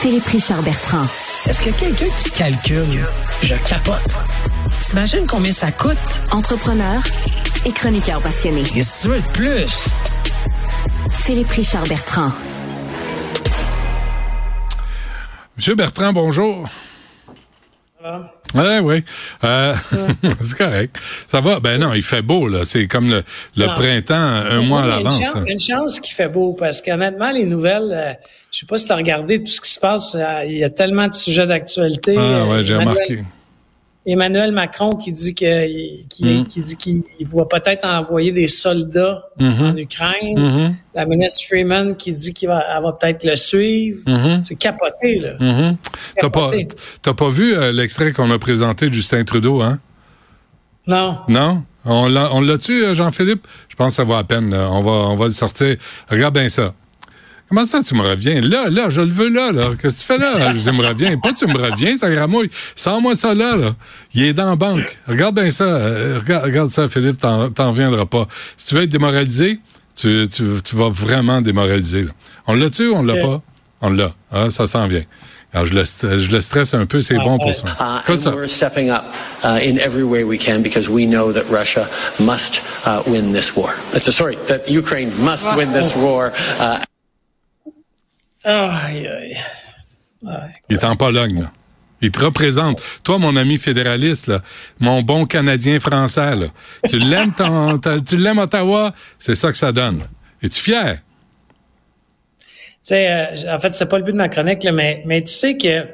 Philippe 0.00 0.24
Richard 0.28 0.62
Bertrand. 0.62 1.04
Est-ce 1.46 1.60
que 1.60 1.78
quelqu'un 1.78 2.06
qui 2.16 2.30
calcule, 2.30 3.04
je 3.42 3.54
capote. 3.68 4.18
T'imagines 4.80 5.26
combien 5.26 5.52
ça 5.52 5.72
coûte? 5.72 5.98
Entrepreneur 6.30 7.02
et 7.66 7.72
chroniqueur 7.72 8.22
passionné. 8.22 8.62
Qu'est-ce 8.62 9.02
que 9.02 9.02
tu 9.02 9.14
veux 9.14 9.20
de 9.20 9.30
plus? 9.30 9.88
Philippe 11.12 11.50
Richard 11.50 11.84
Bertrand. 11.84 12.32
Monsieur 15.58 15.74
Bertrand, 15.74 16.14
bonjour. 16.14 16.66
Oui, 18.54 18.78
oui. 18.82 19.04
Euh, 19.44 19.74
c'est 20.40 20.58
correct. 20.58 20.96
Ça 21.26 21.40
va? 21.40 21.60
Ben 21.60 21.80
non, 21.80 21.92
il 21.94 22.02
fait 22.02 22.22
beau, 22.22 22.48
là. 22.48 22.64
C'est 22.64 22.86
comme 22.88 23.08
le, 23.10 23.22
le 23.56 23.66
printemps 23.74 24.14
un 24.14 24.60
mois 24.62 24.82
à 24.82 24.86
l'avance. 24.86 25.18
il 25.18 25.22
y 25.46 25.48
a 25.50 25.52
une 25.52 25.60
chance 25.60 26.00
qu'il 26.00 26.14
fait 26.14 26.28
beau 26.28 26.52
parce 26.54 26.80
qu'honnêtement, 26.82 27.30
les 27.30 27.44
nouvelles, 27.44 27.90
euh, 27.92 28.12
je 28.50 28.58
sais 28.60 28.66
pas 28.66 28.76
si 28.78 28.86
tu 28.86 28.92
as 28.92 28.96
regardé 28.96 29.38
tout 29.42 29.50
ce 29.50 29.60
qui 29.60 29.70
se 29.70 29.78
passe. 29.80 30.14
euh, 30.16 30.44
il 30.46 30.58
y 30.58 30.64
a 30.64 30.70
tellement 30.70 31.06
de 31.06 31.14
sujets 31.14 31.46
d'actualité. 31.46 32.16
Ah 32.18 32.20
Euh, 32.20 32.46
ouais, 32.46 32.64
j'ai 32.64 32.74
Emmanuel- 32.74 32.94
remarqué. 32.94 33.24
Emmanuel 34.10 34.52
Macron 34.52 34.90
qui 34.96 35.12
dit 35.12 35.34
que 35.34 36.02
qui, 36.08 36.24
Mm. 36.24 36.46
qui 36.46 36.60
dit 36.60 36.76
qu'il 36.76 37.02
va 37.32 37.44
peut-être 37.46 37.86
envoyer 37.86 38.32
des 38.32 38.48
soldats 38.48 39.24
en 39.40 39.76
Ukraine. 39.76 40.38
Mhm, 40.38 40.76
La 40.94 41.06
ministre 41.06 41.44
Freeman 41.46 41.96
qui 41.96 42.12
dit 42.12 42.32
qu'il 42.34 42.48
va, 42.48 42.64
elle 42.76 42.82
va 42.82 42.92
peut-être 42.92 43.24
le 43.24 43.36
suivre. 43.36 44.00
mhm, 44.06 44.42
C'est 44.44 44.56
capoté, 44.56 45.18
là. 45.20 45.74
T'as 46.18 46.28
pas, 46.30 46.50
t'as 47.02 47.14
pas 47.14 47.28
vu 47.30 47.54
euh, 47.54 47.72
l'extrait 47.72 48.12
qu'on 48.12 48.30
a 48.30 48.38
présenté 48.38 48.88
de 48.88 48.92
Justin 48.94 49.22
Trudeau, 49.24 49.62
hein? 49.62 49.78
Non. 50.86 51.18
Non? 51.28 51.62
On 51.84 52.08
l'a, 52.08 52.28
on 52.34 52.40
l'a-tu, 52.40 52.84
euh, 52.84 52.94
Jean-Philippe? 52.94 53.46
Je 53.68 53.74
pense 53.76 53.88
que 53.88 53.94
ça 53.94 54.04
va 54.04 54.18
à 54.18 54.24
peine, 54.24 54.50
là. 54.50 54.68
On 54.70 54.80
va, 54.82 54.90
on 54.90 55.16
va 55.16 55.26
le 55.26 55.30
sortir. 55.32 55.76
Regarde 56.10 56.34
bien 56.34 56.48
ça. 56.48 56.74
Comment 57.50 57.66
ça, 57.66 57.82
tu 57.82 57.94
me 57.96 58.02
reviens? 58.02 58.40
Là, 58.40 58.70
là, 58.70 58.88
je 58.90 59.00
le 59.00 59.08
veux 59.08 59.28
là, 59.28 59.50
là. 59.50 59.64
Qu'est-ce 59.82 60.06
que 60.06 60.14
tu 60.14 60.20
fais 60.20 60.38
là? 60.38 60.52
Je 60.54 60.58
dis, 60.70 60.70
me 60.70 60.86
reviens. 60.86 61.18
Pas 61.18 61.32
tu 61.32 61.46
me 61.46 61.58
reviens, 61.58 61.96
ça 61.96 62.08
gramouille. 62.08 62.48
Sors-moi 62.76 63.16
ça 63.16 63.34
là, 63.34 63.56
là. 63.56 63.74
Il 64.14 64.22
est 64.22 64.32
dans 64.32 64.48
la 64.50 64.54
banque. 64.56 64.96
Regarde 65.08 65.34
bien 65.34 65.50
ça. 65.50 65.64
Euh, 65.64 66.20
regarde, 66.20 66.44
regarde 66.44 66.68
ça, 66.70 66.88
Philippe, 66.88 67.18
t'en, 67.18 67.50
t'en 67.50 67.72
reviendras 67.72 68.06
pas. 68.06 68.28
Si 68.56 68.68
tu 68.68 68.74
veux 68.76 68.82
être 68.84 68.90
démoralisé, 68.90 69.58
tu, 69.96 70.28
tu, 70.32 70.44
tu 70.64 70.76
vas 70.76 70.88
vraiment 70.90 71.40
démoraliser. 71.42 72.04
là. 72.04 72.10
On 72.46 72.54
l'a-tu 72.54 72.86
ou 72.86 72.94
on 72.94 73.02
l'a 73.02 73.16
pas? 73.16 73.42
On 73.80 73.90
l'a. 73.90 74.12
Ah, 74.30 74.48
ça 74.48 74.68
s'en 74.68 74.86
vient. 74.86 75.02
Alors, 75.52 75.66
je 75.66 75.74
le, 75.74 75.82
st- 75.82 76.18
je 76.20 76.30
le 76.30 76.40
stresse 76.40 76.74
un 76.74 76.86
peu, 76.86 77.00
c'est 77.00 77.16
bon 77.18 77.36
pour 77.38 77.52
ça. 77.52 77.66
Uh, 77.66 77.98
Écoute 78.04 78.18
and 78.18 78.20
ça. 78.20 78.30
we're 78.36 78.48
stepping 78.48 78.90
up 78.90 79.02
uh, 79.42 79.58
in 79.60 79.78
every 79.78 80.04
way 80.04 80.22
we 80.22 80.38
can 80.38 80.62
because 80.62 80.88
we 80.88 81.04
know 81.04 81.32
that 81.32 81.50
Russia 81.50 81.88
must 82.20 82.62
uh, 82.86 83.02
win 83.08 83.32
this 83.32 83.56
war. 83.56 83.74
That's 83.92 84.08
sorry, 84.14 84.38
that 84.46 84.68
Ukraine 84.70 85.10
must 85.18 85.44
win 85.56 85.72
this 85.72 85.96
war. 85.96 86.32
Aïe, 88.44 89.06
aïe. 89.06 89.36
Il 90.68 90.76
est 90.76 90.84
en 90.84 90.96
Pologne, 90.96 91.40
là. 91.42 91.52
Il 92.02 92.10
te 92.10 92.18
représente. 92.24 92.80
Toi, 93.04 93.18
mon 93.18 93.36
ami 93.36 93.58
fédéraliste, 93.58 94.26
là, 94.28 94.40
mon 94.78 95.02
bon 95.02 95.26
Canadien 95.26 95.78
français, 95.80 96.34
là. 96.34 96.46
Tu 96.88 96.98
l'aimes, 96.98 97.32
tu 98.06 98.16
l'aimes 98.16 98.38
Ottawa, 98.38 98.94
c'est 99.18 99.34
ça 99.34 99.50
que 99.52 99.58
ça 99.58 99.70
donne. 99.72 100.02
Es-tu 100.42 100.60
fier? 100.62 101.00
Tu 102.82 102.94
sais, 102.94 103.12
euh, 103.46 103.54
en 103.54 103.58
fait, 103.58 103.74
c'est 103.74 103.86
pas 103.86 103.98
le 103.98 104.04
but 104.04 104.12
de 104.12 104.16
ma 104.16 104.30
chronique, 104.30 104.62
là, 104.62 104.72
mais, 104.72 105.02
mais 105.04 105.20
tu 105.22 105.30
sais 105.32 105.58
que 105.58 105.86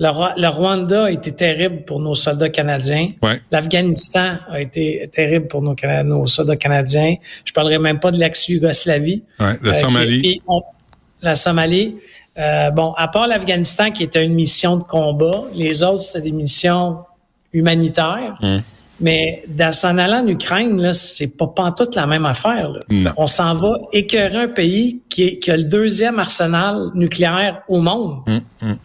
le, 0.00 0.08
Rwa- 0.08 0.34
le 0.36 0.48
Rwanda 0.48 1.04
a 1.04 1.10
été 1.12 1.30
terrible 1.32 1.84
pour 1.84 2.00
nos 2.00 2.16
soldats 2.16 2.48
canadiens. 2.48 3.10
Ouais. 3.22 3.40
L'Afghanistan 3.52 4.38
a 4.48 4.60
été 4.60 5.08
terrible 5.12 5.46
pour 5.46 5.62
nos, 5.62 6.26
soldats 6.26 6.56
canadiens. 6.56 7.14
Je 7.44 7.52
parlerai 7.52 7.78
même 7.78 8.00
pas 8.00 8.10
de 8.10 8.18
l'ex-Yougoslavie. 8.18 9.22
Ouais, 9.38 9.56
la 9.62 9.70
Euh, 9.70 9.74
Somalie. 9.74 10.16
qui- 10.22 10.28
puis 10.30 10.42
on- 10.48 10.62
la 11.22 11.34
Somalie. 11.34 11.96
Euh, 12.38 12.70
bon, 12.70 12.92
à 12.96 13.08
part 13.08 13.26
l'Afghanistan 13.26 13.90
qui 13.90 14.04
était 14.04 14.24
une 14.24 14.34
mission 14.34 14.76
de 14.76 14.84
combat, 14.84 15.42
les 15.54 15.82
autres 15.82 16.02
c'était 16.02 16.22
des 16.22 16.32
missions 16.32 16.98
humanitaires. 17.52 18.38
Hum. 18.42 18.62
Mais 19.00 19.44
dans 19.48 19.72
s'en 19.72 19.96
allant 19.96 20.24
en 20.24 20.26
Ukraine, 20.26 20.80
là, 20.80 20.92
c'est 20.92 21.36
pas 21.36 21.46
pantoute 21.46 21.94
la 21.94 22.06
même 22.06 22.26
affaire. 22.26 22.68
Là. 22.70 22.80
On 23.16 23.28
s'en 23.28 23.54
va 23.54 23.70
écœurer 23.92 24.36
un 24.38 24.48
pays 24.48 25.02
qui, 25.08 25.22
est- 25.22 25.38
qui 25.38 25.52
a 25.52 25.56
le 25.56 25.62
deuxième 25.64 26.18
arsenal 26.18 26.88
nucléaire 26.94 27.62
au 27.68 27.80
monde. 27.80 28.22
Hum, 28.60 28.76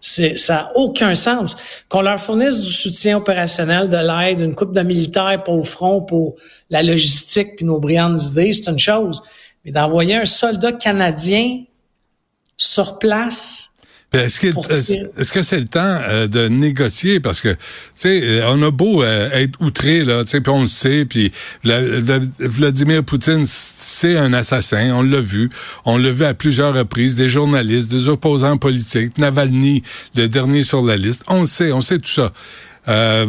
C'est, 0.00 0.36
ça 0.38 0.54
n'a 0.54 0.70
aucun 0.74 1.14
sens. 1.14 1.56
Qu'on 1.88 2.02
leur 2.02 2.20
fournisse 2.20 2.60
du 2.60 2.70
soutien 2.70 3.16
opérationnel, 3.16 3.88
de 3.88 3.96
l'aide, 3.96 4.40
une 4.40 4.54
coupe 4.54 4.72
de 4.74 4.82
militaires 4.82 5.42
pour 5.44 5.54
au 5.54 5.64
front, 5.64 6.02
pour 6.02 6.34
la 6.68 6.82
logistique 6.82 7.56
puis 7.56 7.64
nos 7.64 7.80
brillantes 7.80 8.22
idées, 8.30 8.52
c'est 8.52 8.70
une 8.70 8.78
chose. 8.78 9.22
Mais 9.64 9.72
d'envoyer 9.72 10.16
un 10.16 10.26
soldat 10.26 10.72
canadien 10.72 11.62
sur 12.56 12.98
place, 12.98 13.70
Est-ce 14.12 14.38
que 14.38 14.52
est-ce 15.20 15.32
que 15.32 15.42
c'est 15.42 15.58
le 15.58 15.66
temps 15.66 15.80
euh, 16.08 16.28
de 16.28 16.46
négocier? 16.46 17.18
Parce 17.18 17.40
que 17.40 17.48
tu 17.48 17.58
sais 17.96 18.20
euh, 18.22 18.48
on 18.52 18.62
a 18.62 18.70
beau 18.70 19.02
euh, 19.02 19.28
être 19.32 19.60
outré 19.60 20.04
là, 20.04 20.22
tu 20.22 20.30
sais 20.30 20.40
puis 20.40 20.52
on 20.52 20.60
le 20.60 20.66
sait 20.68 21.04
puis 21.04 21.32
Vla- 21.64 22.00
Vla- 22.00 22.30
Vladimir 22.38 23.02
Poutine 23.02 23.44
c'est 23.46 24.16
un 24.16 24.32
assassin, 24.32 24.92
on 24.94 25.02
l'a 25.02 25.20
vu, 25.20 25.50
on 25.84 25.98
l'a 25.98 26.10
vu 26.12 26.24
à 26.24 26.34
plusieurs 26.34 26.74
reprises 26.74 27.16
des 27.16 27.26
journalistes, 27.26 27.90
des 27.90 28.08
opposants 28.08 28.56
politiques, 28.56 29.18
Navalny 29.18 29.82
le 30.14 30.28
dernier 30.28 30.62
sur 30.62 30.82
la 30.82 30.96
liste, 30.96 31.24
on 31.26 31.40
le 31.40 31.46
sait, 31.46 31.72
on 31.72 31.80
sait 31.80 31.98
tout 31.98 32.10
ça. 32.10 32.32
Euh, 32.88 33.26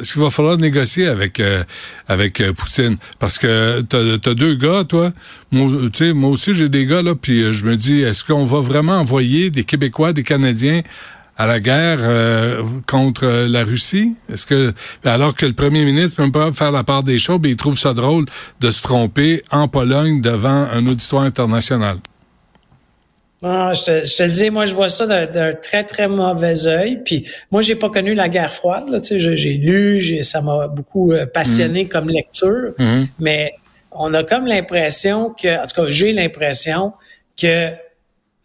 est-ce 0.00 0.14
qu'il 0.14 0.22
va 0.22 0.30
falloir 0.30 0.56
négocier 0.56 1.06
avec 1.06 1.40
euh, 1.40 1.64
avec 2.08 2.40
euh, 2.40 2.52
Poutine? 2.52 2.96
Parce 3.18 3.38
que 3.38 3.80
t'as 3.82 3.98
as 3.98 4.34
deux 4.34 4.54
gars 4.54 4.84
toi. 4.84 5.12
Moi 5.50 5.90
moi 6.14 6.30
aussi 6.30 6.54
j'ai 6.54 6.68
des 6.68 6.86
gars 6.86 7.02
là 7.02 7.14
puis 7.14 7.42
euh, 7.42 7.52
je 7.52 7.64
me 7.64 7.76
dis 7.76 8.00
est-ce 8.00 8.24
qu'on 8.24 8.44
va 8.44 8.60
vraiment 8.60 8.98
envoyer 8.98 9.50
des 9.50 9.64
Québécois 9.64 10.12
des 10.12 10.22
Canadiens 10.22 10.82
à 11.38 11.46
la 11.46 11.60
guerre 11.60 11.98
euh, 12.00 12.62
contre 12.86 13.24
euh, 13.24 13.48
la 13.48 13.64
Russie? 13.64 14.14
Est-ce 14.32 14.46
que 14.46 14.72
alors 15.04 15.34
que 15.34 15.46
le 15.46 15.54
premier 15.54 15.84
ministre 15.84 16.22
peut 16.24 16.30
pas 16.30 16.52
faire 16.52 16.72
la 16.72 16.84
part 16.84 17.02
des 17.02 17.18
choses 17.18 17.40
mais 17.42 17.50
il 17.50 17.56
trouve 17.56 17.78
ça 17.78 17.94
drôle 17.94 18.26
de 18.60 18.70
se 18.70 18.82
tromper 18.82 19.42
en 19.50 19.68
Pologne 19.68 20.20
devant 20.20 20.66
un 20.72 20.86
auditoire 20.86 21.24
international 21.24 21.98
Ah, 23.44 23.72
je, 23.74 23.82
te, 23.82 24.04
je 24.06 24.16
te 24.16 24.22
le 24.22 24.30
dis, 24.30 24.50
moi, 24.50 24.66
je 24.66 24.74
vois 24.74 24.88
ça 24.88 25.26
d'un 25.26 25.54
très, 25.54 25.84
très 25.84 26.06
mauvais 26.06 26.66
œil. 26.66 27.00
Puis 27.04 27.28
moi, 27.50 27.60
j'ai 27.60 27.74
pas 27.74 27.90
connu 27.90 28.14
la 28.14 28.28
guerre 28.28 28.52
froide. 28.52 28.88
Là, 28.88 29.00
tu 29.00 29.20
sais, 29.20 29.36
j'ai 29.36 29.54
lu, 29.54 30.22
ça 30.22 30.40
m'a 30.40 30.68
beaucoup 30.68 31.12
euh, 31.12 31.26
passionné 31.26 31.86
comme 31.86 32.08
lecture. 32.08 32.74
Mais 33.18 33.52
on 33.90 34.14
a 34.14 34.22
comme 34.22 34.46
l'impression 34.46 35.30
que, 35.30 35.62
en 35.62 35.66
tout 35.66 35.82
cas, 35.82 35.90
j'ai 35.90 36.12
l'impression 36.12 36.92
que 37.40 37.70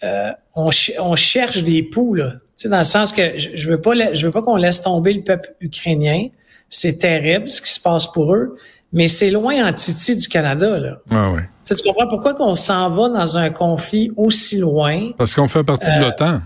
euh, 0.04 0.32
on, 0.56 0.70
on 1.00 1.16
cherche 1.16 1.64
des 1.64 1.84
poux, 1.84 2.14
là. 2.14 2.34
Tu 2.58 2.64
sais, 2.64 2.70
dans 2.70 2.80
le 2.80 2.86
sens 2.86 3.14
que 3.14 3.38
je, 3.38 3.50
je 3.54 3.70
veux 3.70 3.80
pas, 3.80 3.94
je 4.14 4.26
veux 4.26 4.32
pas 4.32 4.42
qu'on 4.42 4.56
laisse 4.56 4.82
tomber 4.82 5.14
le 5.14 5.22
peuple 5.22 5.54
ukrainien. 5.62 6.28
C'est 6.70 6.98
terrible 6.98 7.48
ce 7.48 7.62
qui 7.62 7.72
se 7.72 7.80
passe 7.80 8.08
pour 8.12 8.34
eux, 8.34 8.58
mais 8.94 9.08
c'est 9.08 9.32
loin 9.32 9.68
en 9.68 9.74
titi 9.74 10.16
du 10.16 10.28
Canada, 10.28 10.80
là. 10.80 10.98
ah 11.12 11.32
ouais 11.32 11.50
Tu, 11.66 11.76
sais, 11.76 11.82
tu 11.82 11.88
comprends 11.88 12.08
pourquoi 12.08 12.34
qu'on 12.34 12.56
s'en 12.56 12.90
va 12.90 13.10
dans 13.10 13.38
un 13.38 13.50
conflit 13.50 14.12
aussi 14.16 14.58
loin? 14.58 15.12
Parce 15.18 15.36
qu'on 15.36 15.48
fait 15.48 15.64
partie 15.64 15.92
de 15.92 16.00
l'OTAN. 16.00 16.42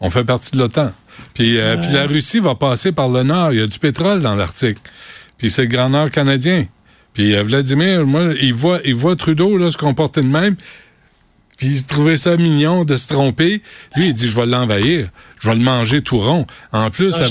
On 0.00 0.10
fait 0.10 0.24
partie 0.24 0.52
de 0.52 0.58
l'OTAN. 0.58 0.92
Puis, 1.34 1.58
euh, 1.58 1.76
puis 1.76 1.90
la 1.92 2.06
Russie 2.06 2.40
va 2.40 2.54
passer 2.54 2.92
par 2.92 3.08
le 3.08 3.22
nord. 3.22 3.52
Il 3.52 3.58
y 3.58 3.62
a 3.62 3.66
du 3.66 3.78
pétrole 3.78 4.20
dans 4.22 4.34
l'Arctique. 4.36 4.78
Puis 5.36 5.50
c'est 5.50 5.62
le 5.62 5.68
Grand 5.68 5.88
Nord 5.88 6.10
canadien. 6.10 6.66
Puis 7.14 7.34
euh, 7.34 7.42
Vladimir, 7.42 8.06
moi, 8.06 8.28
il 8.40 8.54
voit, 8.54 8.80
il 8.84 8.94
voit 8.94 9.16
Trudeau 9.16 9.56
là, 9.56 9.70
se 9.70 9.76
comporter 9.76 10.22
de 10.22 10.26
même. 10.28 10.56
Puis 11.58 11.66
il 11.66 11.86
trouvait 11.86 12.16
ça 12.16 12.36
mignon 12.36 12.84
de 12.84 12.96
se 12.96 13.08
tromper. 13.08 13.62
Lui, 13.96 14.08
il 14.08 14.14
dit, 14.14 14.28
je 14.28 14.36
vais 14.36 14.46
l'envahir. 14.46 15.10
Je 15.40 15.48
vais 15.48 15.56
le 15.56 15.60
manger 15.60 16.02
tout 16.02 16.18
rond. 16.18 16.46
En 16.72 16.90
plus, 16.90 17.20
Non, 17.20 17.26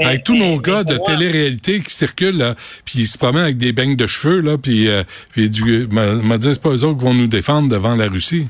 avec, 0.00 0.24
tous 0.24 0.36
nos 0.36 0.58
gars 0.58 0.84
de 0.84 0.96
télé-réalité 0.96 1.80
qui 1.80 1.92
circulent, 1.92 2.38
là, 2.38 2.54
puis 2.84 3.00
ils 3.00 3.06
se 3.06 3.18
promènent 3.18 3.44
avec 3.44 3.58
des 3.58 3.72
beignes 3.72 3.96
de 3.96 4.06
cheveux, 4.06 4.40
là, 4.40 4.56
puis, 4.58 4.88
euh, 4.88 5.02
puis 5.30 5.50
du, 5.50 5.86
m'a 5.88 6.14
m'a 6.14 6.38
dit, 6.38 6.48
c'est 6.52 6.62
pas 6.62 6.70
eux 6.70 6.84
autres 6.84 6.98
qui 6.98 7.04
vont 7.04 7.14
nous 7.14 7.26
défendre 7.26 7.68
devant 7.68 7.94
la 7.94 8.06
Russie. 8.06 8.46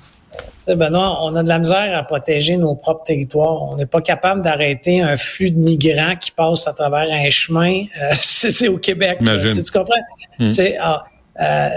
Benoît, 0.66 1.22
on 1.22 1.34
a 1.36 1.42
de 1.42 1.48
la 1.48 1.58
misère 1.58 1.96
à 1.96 2.02
protéger 2.02 2.56
nos 2.56 2.74
propres 2.74 3.04
territoires. 3.04 3.62
On 3.64 3.76
n'est 3.76 3.86
pas 3.86 4.00
capable 4.00 4.42
d'arrêter 4.42 5.02
un 5.02 5.16
flux 5.16 5.50
de 5.50 5.58
migrants 5.58 6.16
qui 6.16 6.30
passe 6.30 6.66
à 6.66 6.72
travers 6.72 7.06
un 7.10 7.30
chemin. 7.30 7.82
Euh, 8.00 8.14
c'est 8.22 8.50
c'est 8.50 8.68
au 8.68 8.78
Québec. 8.78 9.18
Tu, 9.20 9.62
comprends? 9.70 10.50
Sais, 10.50 10.76
ah, 10.80 11.04
Euh, 11.40 11.69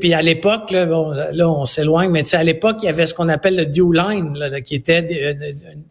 puis 0.00 0.12
à 0.12 0.22
l'époque, 0.22 0.70
là, 0.70 0.86
bon, 0.86 1.10
là, 1.10 1.48
on 1.48 1.64
s'éloigne, 1.64 2.10
mais 2.10 2.34
à 2.34 2.42
l'époque, 2.42 2.78
il 2.82 2.86
y 2.86 2.88
avait 2.88 3.06
ce 3.06 3.14
qu'on 3.14 3.28
appelle 3.28 3.56
le 3.56 3.66
Dew 3.66 3.92
Line, 3.92 4.36
là, 4.36 4.60
qui 4.60 4.74
était 4.74 5.36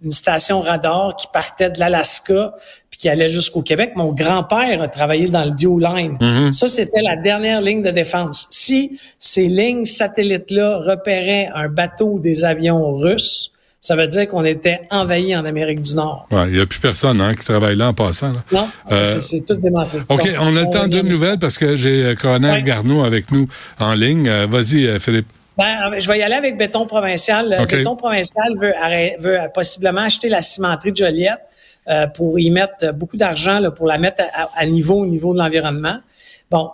une 0.03 0.11
station 0.11 0.61
radar 0.61 1.15
qui 1.15 1.27
partait 1.31 1.69
de 1.69 1.79
l'Alaska 1.79 2.53
puis 2.89 2.99
qui 2.99 3.09
allait 3.09 3.29
jusqu'au 3.29 3.61
Québec. 3.61 3.93
Mon 3.95 4.11
grand-père 4.11 4.81
a 4.81 4.88
travaillé 4.88 5.29
dans 5.29 5.45
le 5.45 5.51
Dew 5.51 5.79
Line. 5.79 6.17
Mm-hmm. 6.19 6.51
Ça, 6.51 6.67
c'était 6.67 7.01
la 7.01 7.15
dernière 7.15 7.61
ligne 7.61 7.81
de 7.81 7.91
défense. 7.91 8.47
Si 8.51 8.99
ces 9.19 9.47
lignes 9.47 9.85
satellites-là 9.85 10.79
repéraient 10.79 11.49
un 11.53 11.69
bateau 11.69 12.19
des 12.19 12.43
avions 12.43 12.95
russes, 12.97 13.50
ça 13.81 13.95
veut 13.95 14.07
dire 14.07 14.27
qu'on 14.27 14.45
était 14.45 14.81
envahi 14.91 15.35
en 15.35 15.43
Amérique 15.43 15.81
du 15.81 15.95
Nord. 15.95 16.27
Ouais, 16.31 16.47
il 16.49 16.53
n'y 16.53 16.59
a 16.61 16.65
plus 16.67 16.79
personne 16.79 17.19
hein, 17.19 17.33
qui 17.33 17.43
travaille 17.43 17.75
là 17.75 17.87
en 17.89 17.93
passant. 17.95 18.31
Là. 18.31 18.43
Non, 18.51 18.67
Euh, 18.91 19.19
c'est- 19.19 19.43
tout 19.45 19.55
démontré. 19.55 19.97
OK, 20.07 20.23
Donc, 20.23 20.35
on 20.39 20.55
a 20.55 20.61
le 20.61 20.69
temps 20.71 20.87
d'une 20.87 21.07
nouvelle 21.07 21.39
parce 21.39 21.57
que 21.57 21.75
j'ai 21.75 22.05
euh, 22.05 22.15
Colonel 22.15 22.51
Ouais. 22.57 22.61
Garneau 22.61 23.03
avec 23.03 23.31
nous 23.31 23.47
en 23.79 23.93
ligne. 23.95 24.29
Euh, 24.29 24.45
Vas-y, 24.47 24.85
euh, 24.85 24.99
Philippe. 24.99 25.25
Ben, 25.57 25.99
je 25.99 26.07
vais 26.07 26.19
y 26.19 26.23
aller 26.23 26.35
avec 26.35 26.57
Béton 26.57 26.85
Provincial. 26.85 27.65
Béton 27.69 27.95
Provincial 27.95 28.53
veut, 28.59 28.73
veut 29.19 29.39
possiblement 29.53 30.01
acheter 30.01 30.29
la 30.29 30.41
cimenterie 30.43 30.91
de 30.91 30.97
Joliette 30.97 31.39
euh, 31.89 32.05
pour 32.07 32.39
y 32.39 32.51
mettre 32.51 32.93
beaucoup 32.93 33.17
d'argent 33.17 33.59
pour 33.75 33.87
la 33.87 33.97
mettre 33.97 34.23
à, 34.55 34.65
niveau 34.67 35.01
au 35.01 35.05
niveau 35.07 35.33
de 35.33 35.39
l'environnement. 35.39 35.97
Bon, 36.51 36.69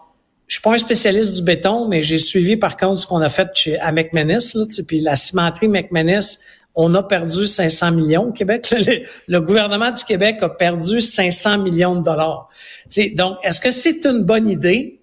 je 0.47 0.55
suis 0.55 0.61
pas 0.61 0.73
un 0.73 0.77
spécialiste 0.77 1.33
du 1.33 1.41
béton, 1.41 1.87
mais 1.87 2.03
j'ai 2.03 2.17
suivi 2.17 2.55
par 2.55 2.77
contre 2.77 2.99
ce 3.01 3.07
qu'on 3.07 3.21
a 3.21 3.29
fait 3.29 3.47
chez 3.53 3.79
à 3.79 3.91
McManus. 3.91 4.53
Là, 4.55 4.65
puis 4.87 4.99
la 5.01 5.15
cimenterie 5.15 5.67
McManus, 5.69 6.39
on 6.79 6.93
a 6.95 7.01
perdu 7.03 7.47
500 7.47 7.91
millions 7.91 8.27
au 8.29 8.31
Québec. 8.31 8.69
Le, 8.71 9.01
le 9.27 9.41
gouvernement 9.41 9.91
du 9.91 10.03
Québec 10.03 10.37
a 10.41 10.49
perdu 10.49 11.01
500 11.01 11.57
millions 11.57 11.95
de 11.95 12.03
dollars. 12.03 12.47
Donc, 13.15 13.37
est-ce 13.43 13.59
que 13.59 13.71
c'est 13.71 14.05
une 14.05 14.23
bonne 14.23 14.47
idée? 14.47 15.01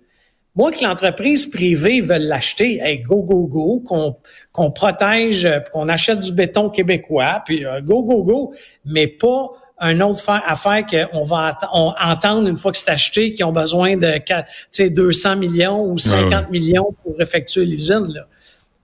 Moi, 0.57 0.71
que 0.71 0.85
l'entreprise 0.85 1.47
privée 1.47 2.01
veut 2.01 2.19
l'acheter, 2.19 2.79
hey, 2.81 3.01
go, 3.01 3.23
go, 3.25 3.47
go, 3.49 3.83
qu'on 3.87 4.17
qu'on 4.53 4.71
protège, 4.71 5.45
euh, 5.47 5.59
qu'on 5.73 5.89
achète 5.89 6.21
du 6.21 6.33
béton 6.33 6.71
québécois, 6.71 7.43
puis 7.45 7.67
euh, 7.67 7.81
go, 7.81 8.05
go, 8.05 8.23
go, 8.23 8.55
mais 8.85 9.09
pas 9.09 9.49
un 9.81 10.01
autre 10.01 10.21
fa- 10.21 10.45
affaire 10.47 10.85
qu'on 10.87 11.25
va 11.25 11.59
on- 11.73 11.93
entendre 12.01 12.47
une 12.49 12.57
fois 12.57 12.71
que 12.71 12.79
c'est 12.79 12.89
acheté, 12.91 13.35
qu'ils 13.35 13.45
ont 13.45 13.53
besoin 13.53 13.97
de 13.97 14.19
qua- 14.25 14.45
tu 14.45 14.49
sais, 14.71 14.91
200 14.91 15.35
millions 15.35 15.83
ou 15.87 15.99
50 15.99 16.31
ouais. 16.31 16.51
millions 16.53 16.95
pour 17.03 17.21
effectuer 17.21 17.65
l'usine. 17.67 18.25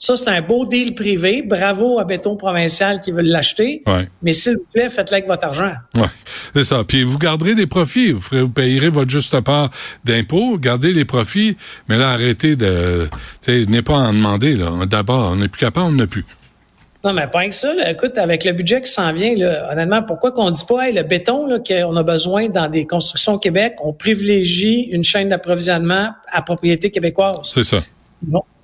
Ça, 0.02 0.17
c'est 0.17 0.29
un 0.29 0.41
beau 0.41 0.64
deal 0.64 0.94
privé. 0.94 1.43
Bravo 1.43 1.99
à 1.99 2.05
Béton 2.05 2.35
Provincial 2.35 3.02
qui 3.02 3.12
veut 3.12 3.20
l'acheter. 3.20 3.82
Ouais. 3.87 4.08
Mais 4.23 4.32
s'il 4.32 4.55
vous 4.55 4.67
plaît, 4.73 4.88
faites-le 4.88 5.17
avec 5.17 5.26
votre 5.26 5.44
argent. 5.44 5.73
Ouais, 5.94 6.08
c'est 6.55 6.64
ça. 6.64 6.85
Puis 6.85 7.02
vous 7.02 7.19
garderez 7.19 7.55
des 7.55 7.67
profits. 7.67 8.12
Vous, 8.12 8.20
ferez, 8.23 8.41
vous 8.41 8.49
payerez 8.49 8.88
votre 8.88 9.11
juste 9.11 9.38
part 9.43 9.69
d'impôts, 10.05 10.56
gardez 10.56 10.94
les 10.94 11.05
profits, 11.05 11.55
mais 11.88 11.99
là, 11.99 12.12
arrêtez 12.12 12.56
de... 12.56 13.11
Tu 13.43 13.64
sais, 13.64 13.70
n'est 13.70 13.82
pas 13.82 13.97
à 13.97 14.08
en 14.08 14.14
demander. 14.14 14.56
là. 14.56 14.70
D'abord, 14.87 15.32
on 15.32 15.37
n'est 15.37 15.49
plus 15.49 15.61
capable, 15.61 15.88
on 15.88 15.93
n'a 15.93 16.06
plus. 16.06 16.25
Non, 17.05 17.12
mais 17.12 17.26
pas 17.26 17.46
que 17.46 17.55
ça. 17.55 17.75
Là. 17.75 17.91
Écoute, 17.91 18.17
avec 18.17 18.44
le 18.44 18.53
budget 18.53 18.81
qui 18.81 18.91
s'en 18.91 19.12
vient, 19.12 19.35
là, 19.37 19.70
honnêtement, 19.70 20.03
pourquoi 20.03 20.32
qu'on 20.32 20.50
dit 20.50 20.64
pas, 20.67 20.88
hey, 20.88 20.94
le 20.94 21.03
béton 21.03 21.46
qu'on 21.67 21.96
a 21.96 22.03
besoin 22.03 22.49
dans 22.49 22.69
des 22.69 22.87
constructions 22.87 23.35
au 23.35 23.38
Québec, 23.38 23.75
on 23.82 23.93
privilégie 23.93 24.85
une 24.85 25.05
chaîne 25.05 25.29
d'approvisionnement 25.29 26.11
à 26.32 26.41
propriété 26.41 26.91
québécoise? 26.91 27.37
C'est 27.44 27.64
ça. 27.64 27.82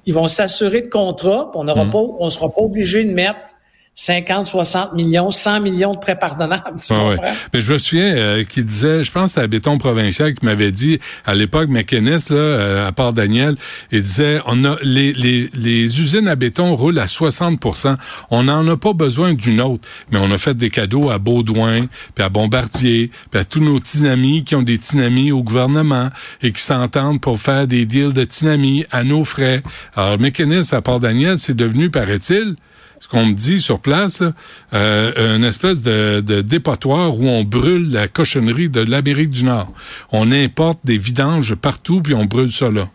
Ils 0.06 0.14
vont 0.14 0.28
s'assurer 0.28 0.82
de 0.82 0.88
contrats, 0.88 1.50
puis 1.50 1.60
on 1.60 1.64
n'aura 1.64 1.84
pas, 1.84 1.98
on 1.98 2.30
sera 2.30 2.48
pas 2.48 2.62
obligé 2.62 3.04
de 3.04 3.12
mettre 3.12 3.54
50, 3.98 4.44
60 4.44 4.92
millions, 4.92 5.30
100 5.30 5.60
millions 5.60 5.94
de 5.94 5.98
prêts 5.98 6.18
pardonnables. 6.18 6.80
Ah 6.90 7.08
ouais. 7.08 7.16
Mais 7.54 7.62
je 7.62 7.72
me 7.72 7.78
souviens 7.78 8.14
euh, 8.14 8.44
qu'il 8.44 8.66
disait, 8.66 9.02
je 9.02 9.10
pense 9.10 9.22
que 9.22 9.28
c'était 9.30 9.40
à 9.44 9.46
Béton 9.46 9.78
Provincial 9.78 10.34
qui 10.34 10.44
m'avait 10.44 10.70
dit 10.70 11.00
à 11.24 11.34
l'époque, 11.34 11.70
McInnes, 11.70 12.10
là, 12.10 12.36
euh, 12.36 12.86
à 12.86 12.92
part 12.92 13.14
Daniel, 13.14 13.56
il 13.90 14.02
disait 14.02 14.42
on 14.44 14.66
a 14.66 14.76
les, 14.82 15.14
les, 15.14 15.48
les 15.54 15.98
usines 15.98 16.28
à 16.28 16.36
béton 16.36 16.76
roulent 16.76 16.98
à 16.98 17.06
60% 17.06 17.96
On 18.30 18.42
n'en 18.42 18.68
a 18.68 18.76
pas 18.76 18.92
besoin 18.92 19.32
d'une 19.32 19.62
autre. 19.62 19.88
Mais 20.12 20.18
on 20.20 20.30
a 20.30 20.36
fait 20.36 20.54
des 20.54 20.68
cadeaux 20.68 21.08
à 21.08 21.18
Baudouin, 21.18 21.86
puis 22.14 22.22
à 22.22 22.28
Bombardier, 22.28 23.10
puis 23.30 23.40
à 23.40 23.44
tous 23.44 23.60
nos 23.60 23.78
petits 23.78 24.06
amis 24.06 24.44
qui 24.44 24.54
ont 24.56 24.62
des 24.62 24.76
petits 24.76 25.00
amis 25.00 25.32
au 25.32 25.42
gouvernement 25.42 26.10
et 26.42 26.52
qui 26.52 26.60
s'entendent 26.60 27.22
pour 27.22 27.40
faire 27.40 27.66
des 27.66 27.86
deals 27.86 28.12
de 28.12 28.24
petits 28.24 28.46
amis 28.46 28.84
à 28.90 29.04
nos 29.04 29.24
frais. 29.24 29.62
Alors, 29.94 30.18
McInnes, 30.20 30.62
à 30.72 30.82
part 30.82 31.00
Daniel, 31.00 31.38
c'est 31.38 31.56
devenu, 31.56 31.88
paraît-il, 31.88 32.56
ce 33.06 33.10
qu'on 33.10 33.26
me 33.26 33.34
dit 33.34 33.60
sur 33.60 33.78
place, 33.78 34.20
là, 34.20 34.32
euh, 34.74 35.36
une 35.36 35.44
espèce 35.44 35.84
de, 35.84 36.18
de 36.20 36.40
dépotoir 36.40 37.16
où 37.16 37.28
on 37.28 37.44
brûle 37.44 37.92
la 37.92 38.08
cochonnerie 38.08 38.68
de 38.68 38.80
l'Amérique 38.80 39.30
du 39.30 39.44
Nord. 39.44 39.72
On 40.10 40.32
importe 40.32 40.80
des 40.82 40.98
vidanges 40.98 41.54
partout, 41.54 42.02
puis 42.02 42.14
on 42.14 42.24
brûle 42.24 42.50
ça 42.50 42.68
là. 42.68 42.88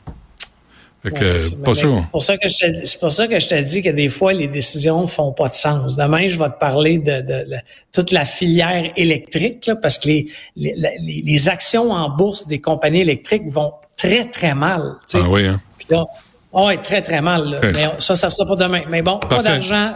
Ouais, 1.05 1.11
c'est- 1.39 1.63
pas 1.63 1.71
mais 1.71 1.75
sûr. 1.75 1.97
C'est 2.01 2.11
pour 2.11 2.23
ça 2.23 2.35
que 2.37 2.49
je 2.49 2.57
te, 2.57 2.85
c'est 2.85 2.99
pour 2.99 3.11
ça 3.11 3.25
que 3.27 3.39
je 3.39 3.47
te 3.47 3.55
dis 3.61 3.81
que 3.81 3.89
des 3.89 4.09
fois 4.09 4.33
les 4.33 4.47
décisions 4.47 5.07
font 5.07 5.31
pas 5.31 5.47
de 5.47 5.53
sens. 5.53 5.95
Demain, 5.95 6.27
je 6.27 6.37
vais 6.37 6.49
te 6.49 6.59
parler 6.59 6.97
de, 6.99 7.21
de, 7.21 7.49
de 7.49 7.55
toute 7.93 8.11
la 8.11 8.25
filière 8.25 8.91
électrique 8.97 9.65
là, 9.65 9.75
parce 9.77 9.97
que 9.97 10.09
les, 10.09 10.27
les, 10.57 10.75
les, 10.99 11.21
les 11.25 11.49
actions 11.49 11.89
en 11.91 12.09
bourse 12.09 12.47
des 12.47 12.59
compagnies 12.59 13.01
électriques 13.01 13.47
vont 13.49 13.71
très 13.97 14.29
très 14.29 14.53
mal. 14.53 14.81
Ah 15.13 15.21
oui, 15.29 15.45
hein? 15.47 15.59
Puis 15.79 15.87
là, 15.89 16.03
oh, 16.51 16.68
ouais, 16.68 16.77
très 16.77 17.01
très 17.01 17.21
mal. 17.21 17.50
là. 17.50 17.59
Ouais. 17.59 17.71
Mais 17.74 17.89
ça, 18.00 18.15
ça 18.15 18.30
sera 18.30 18.48
pas 18.48 18.56
demain. 18.56 18.81
Mais 18.89 19.01
bon, 19.01 19.18
pas 19.19 19.44
d'argent 19.44 19.95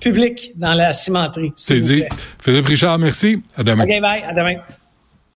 public 0.00 0.52
dans 0.56 0.74
la 0.74 0.92
cimenterie. 0.92 1.52
C'est 1.56 1.80
dit. 1.80 2.00
plaît. 2.00 2.08
Philippe 2.42 2.66
Richard, 2.66 2.98
merci. 2.98 3.42
À 3.56 3.62
demain. 3.62 3.84
OK, 3.84 4.00
bye. 4.00 4.22
À 4.26 4.34
demain. 4.34 4.56